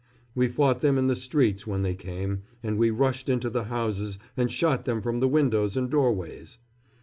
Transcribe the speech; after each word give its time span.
We 0.33 0.47
fought 0.47 0.81
them 0.81 0.97
in 0.97 1.05
the 1.05 1.15
streets 1.15 1.67
when 1.67 1.83
they 1.83 1.93
came, 1.93 2.41
and 2.63 2.79
we 2.79 2.89
rushed 2.89 3.29
into 3.29 3.51
the 3.51 3.65
houses 3.65 4.17
and 4.35 4.49
shot 4.51 4.85
them 4.85 4.99
from 4.99 5.19
the 5.19 5.27
windows 5.27 5.77
and 5.77 5.91
doorways. 5.91 6.57